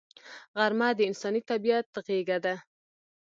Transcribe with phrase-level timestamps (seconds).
[0.57, 2.55] غرمه د انساني طبیعت غېږه ده